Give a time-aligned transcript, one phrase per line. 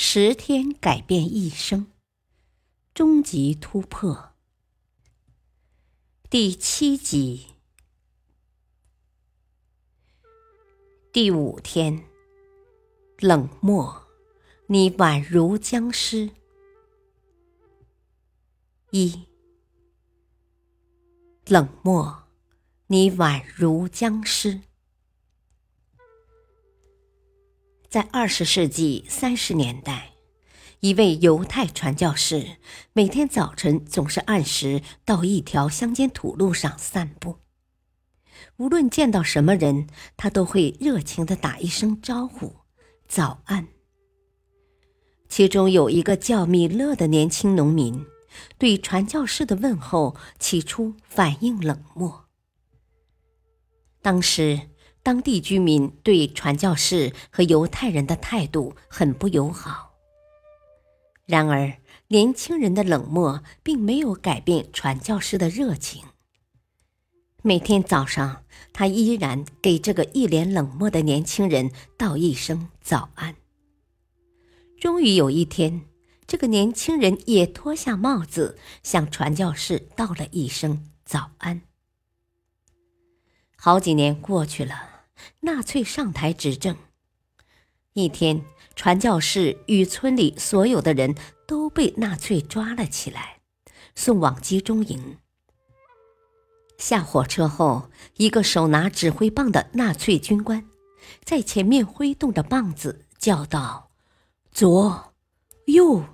[0.00, 1.90] 十天改变一生，
[2.94, 4.32] 终极突破。
[6.30, 7.48] 第七集，
[11.12, 12.04] 第五天，
[13.18, 14.06] 冷漠，
[14.68, 16.30] 你宛如僵尸。
[18.90, 19.26] 一，
[21.46, 22.22] 冷漠，
[22.86, 24.60] 你宛如僵尸。
[27.88, 30.10] 在二十世纪三十年代，
[30.80, 32.58] 一位犹太传教士
[32.92, 37.38] 每天早晨总是按时到一条乡间土路上散步。
[38.58, 39.86] 无论见到什么人，
[40.18, 42.56] 他都会热情的打一声招呼
[43.08, 43.68] ：“早安。”
[45.30, 48.04] 其中有一个叫米勒的年轻农民，
[48.58, 52.26] 对传教士的问候起初反应冷漠。
[54.02, 54.68] 当时。
[55.08, 59.94] 当地居民对传教士和犹太人的态度很不友好。
[61.24, 61.78] 然而，
[62.08, 66.04] 年轻人的冷漠并没有改变传教士的热情。
[67.40, 73.34] 每天早上，他依然给这个一脸冷漠的年轻人道一声早安。
[74.78, 75.86] 终于有一天，
[76.26, 81.62] 这个年轻人也脱下帽子，向传教士道了一声早安。
[83.56, 84.97] 好几年过去了，
[85.40, 86.76] 纳粹上台执政。
[87.94, 88.44] 一天，
[88.76, 91.14] 传教士与村里所有的人
[91.46, 93.40] 都被纳粹抓了起来，
[93.94, 95.18] 送往集中营。
[96.76, 100.68] 下火车后，一个手拿指挥棒的纳粹军官
[101.24, 103.90] 在前面挥动着棒子，叫道
[104.52, 105.12] ：“左，
[105.66, 106.04] 右。”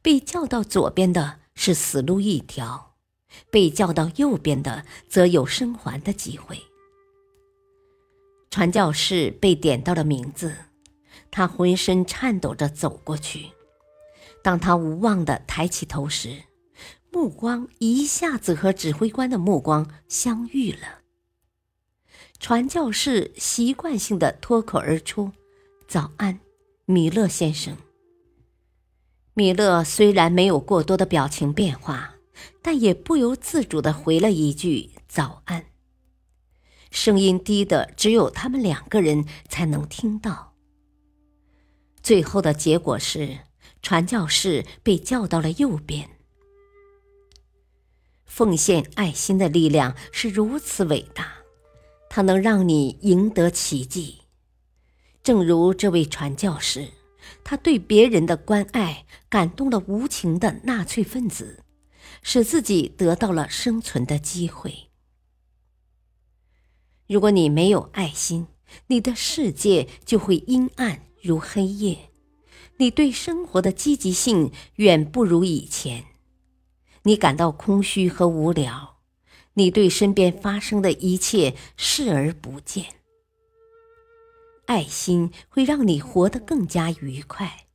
[0.00, 2.94] 被叫到左边的是死路一条。
[3.50, 6.62] 被叫到右边的，则有生还的机会。
[8.54, 10.54] 传教士被点到了名字，
[11.32, 13.50] 他浑身颤抖着走过去。
[14.44, 16.44] 当他无望的抬起头时，
[17.10, 21.00] 目光一下子和指挥官的目光相遇了。
[22.38, 25.32] 传教士习惯性的脱口而出
[25.88, 26.38] ：“早安，
[26.84, 27.76] 米勒先生。”
[29.34, 32.12] 米勒虽然没有过多的表情变化。
[32.62, 35.64] 但也不由自主的回了一句“早安”，
[36.94, 40.54] 声音低的只有他们两个人才能听到。
[42.00, 43.40] 最后的结果是，
[43.82, 46.08] 传教士被叫到了右边。
[48.24, 51.32] 奉献爱心的力量是如此伟大，
[52.08, 54.20] 它能让你赢得奇迹。
[55.24, 56.90] 正如这位传教士，
[57.42, 61.64] 他对别人的关爱感动了无情的纳粹分子。
[62.22, 64.88] 使自己得到了生存的机会。
[67.06, 68.46] 如果你没有爱心，
[68.86, 72.10] 你的世界就会阴暗如黑夜，
[72.78, 76.04] 你对生活的积极性远不如以前，
[77.02, 78.96] 你感到空虚和无聊，
[79.54, 82.86] 你对身边发生的一切视而不见。
[84.66, 87.66] 爱心会让你活得更加愉快，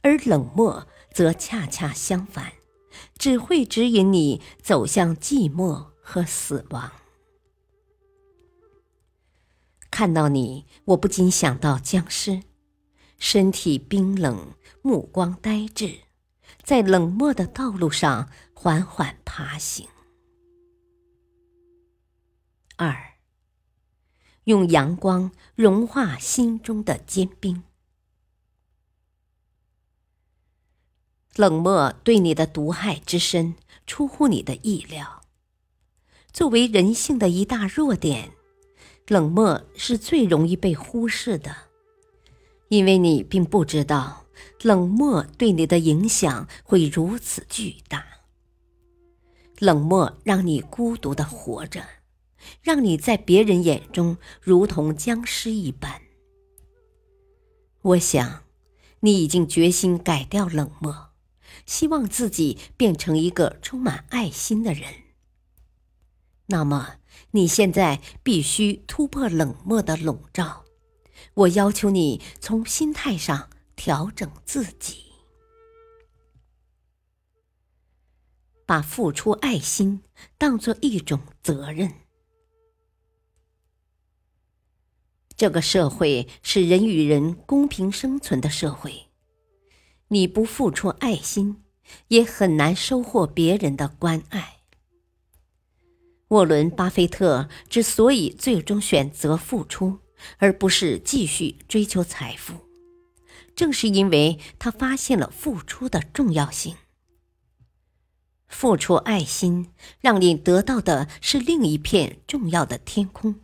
[0.00, 2.52] 而冷漠则恰恰相反。
[3.18, 6.90] 只会指引你走向寂寞和死亡。
[9.96, 12.42] 看到你，我不禁想到僵尸，
[13.18, 14.52] 身体冰冷，
[14.82, 16.00] 目光呆滞，
[16.62, 19.88] 在冷漠的道路上缓缓爬行。
[22.76, 23.14] 二，
[24.44, 27.62] 用阳光融化心中的坚冰。
[31.36, 33.54] 冷漠对你的毒害之深，
[33.86, 35.22] 出乎你的意料。
[36.34, 38.35] 作为人性的一大弱点，
[39.08, 41.54] 冷漠是最容易被忽视的，
[42.68, 44.26] 因为你并不知道
[44.62, 48.04] 冷漠对你的影响会如此巨大。
[49.58, 51.82] 冷漠让你孤独的活着，
[52.62, 56.02] 让你在别人眼中如同僵尸一般。
[57.82, 58.42] 我想，
[59.00, 61.06] 你已经决心改掉冷漠。
[61.64, 64.84] 希望自己变成一个充满爱心的人。
[66.46, 66.98] 那么，
[67.32, 70.64] 你现在必须突破冷漠的笼罩。
[71.34, 75.06] 我要求你从心态上调整自己，
[78.64, 80.02] 把付出爱心
[80.38, 81.92] 当做一种责任。
[85.36, 89.08] 这个社会是人与人公平生存的社会，
[90.08, 91.62] 你不付出爱心，
[92.08, 94.55] 也很难收获别人的关爱。
[96.28, 100.00] 沃伦·巴菲特之所以最终选择付出，
[100.38, 102.54] 而不是继续追求财富，
[103.54, 106.74] 正是因为他发现了付出的重要性。
[108.48, 113.36] 付出爱心，让你得到的是另一片重要的天空。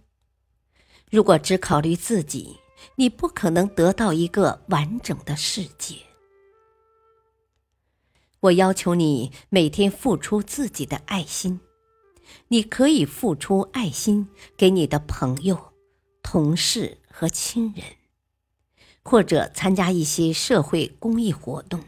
[1.11, 2.57] 如果只考虑自己，
[2.97, 5.97] 你不可能得到一个完整的世界。
[8.41, 11.61] 我要求你每天付出自己的爱心。
[12.49, 15.73] 你可以付出爱心给你的朋友、
[16.23, 17.85] 同事和亲人，
[19.03, 21.85] 或者参加一些社会公益活动。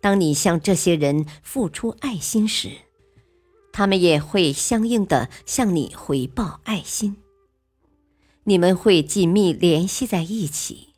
[0.00, 2.70] 当你向这些人付出爱心时，
[3.72, 7.16] 他们也会相应的向你回报爱心。
[8.44, 10.94] 你们会紧密联系在一起，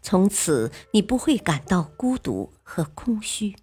[0.00, 3.54] 从此你不会感到孤独和空虚。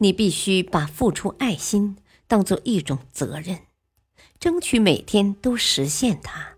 [0.00, 1.96] 你必须把付出爱心
[2.26, 3.60] 当做一种责任，
[4.38, 6.56] 争取每天都实现它。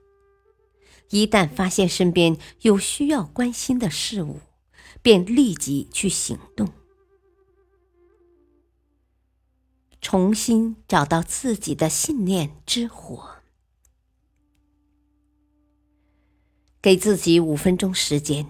[1.10, 4.40] 一旦发现身边有需要关心的事物，
[5.02, 6.68] 便立即去行动，
[10.00, 13.36] 重新找到自己的信念之火。
[16.80, 18.46] 给自己五分钟时间，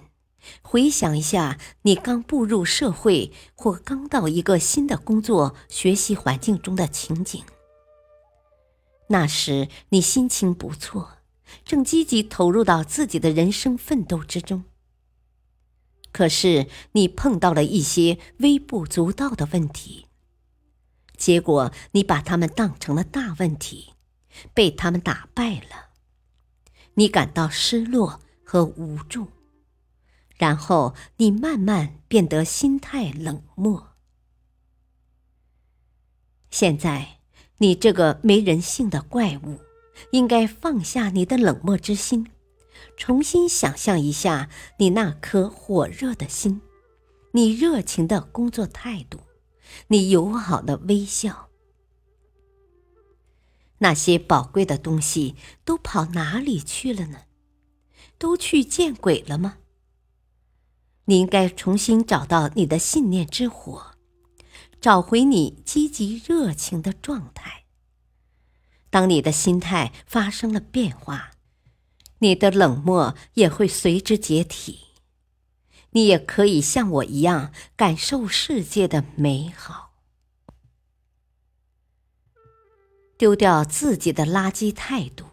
[0.62, 7.42] 回想一下你刚步入社会或刚到一个新的工作学习环境中的情景。
[9.08, 11.18] 那时你心情不错，
[11.64, 14.64] 正积极投入到自己的人生奋斗之中。
[16.12, 20.06] 可是你碰到了一些微不足道的问题，
[21.16, 23.94] 结果你把他们当成了大问题，
[24.54, 25.90] 被他们打败了。
[26.94, 29.28] 你感到失落和无助，
[30.40, 33.92] 然后你慢慢变得心态冷漠。
[36.50, 37.18] 现在，
[37.58, 39.60] 你这个没人性的怪物，
[40.12, 42.30] 应该放下你的冷漠之心，
[42.96, 44.48] 重新想象一下
[44.78, 46.62] 你那颗火热的心，
[47.32, 49.20] 你热情的工作态度，
[49.88, 51.50] 你友好的微笑。
[53.80, 57.24] 那些宝贵的东西都跑哪里去了呢？
[58.16, 59.58] 都去见鬼了吗？
[61.06, 63.92] 你应该重新找到你的信念之火，
[64.80, 67.64] 找回你积极热情的状态。
[68.90, 71.30] 当你的心态发生了变化，
[72.18, 74.80] 你的冷漠也会随之解体。
[75.92, 79.90] 你也可以像我一样感受世界的美好。
[83.18, 85.26] 丢掉自己的垃圾态度，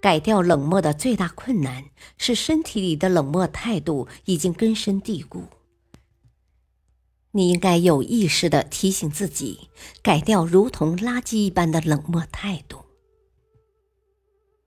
[0.00, 1.86] 改掉冷漠的最大困难
[2.16, 5.44] 是身体里的冷漠态度已经根深蒂固。
[7.32, 9.68] 你应该有意识的提醒自己，
[10.02, 12.84] 改掉如同垃圾一般的冷漠态度。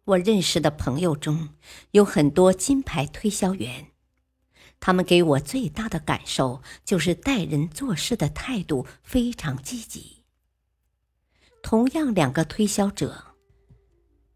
[0.06, 1.50] 我认识的朋友中
[1.92, 3.88] 有很多金牌推销员。
[4.80, 10.24] 他们给我最大的感受就是待人做事的态度非常积极。
[11.62, 13.31] 同样，两个推销者，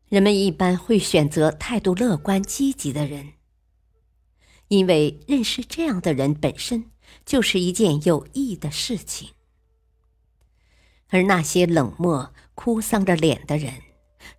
[0.10, 3.34] 人们一般会选择态度乐观积极的人，
[4.68, 6.92] 因为认识这样的人本身
[7.26, 9.30] 就是一件有益的事情。
[11.10, 13.82] 而那些冷漠、哭丧着脸的人，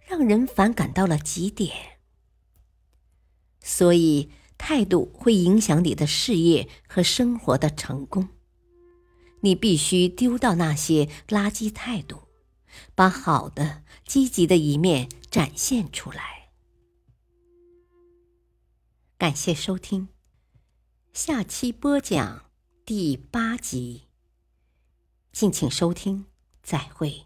[0.06, 1.72] 让人反感到了极点。
[3.60, 4.30] 所以。
[4.58, 8.30] 态度会影响你的事业和生活的成功。
[9.42, 12.25] 你必须丢掉那些垃圾态度，
[12.94, 16.50] 把好的、积极的一面展现出来。
[19.18, 20.08] 感谢收听，
[21.12, 22.50] 下期播讲
[22.84, 24.04] 第八集。
[25.32, 26.26] 敬请收听，
[26.62, 27.25] 再会。